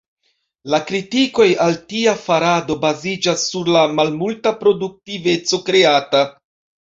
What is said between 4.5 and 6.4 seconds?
produktiveco kreata.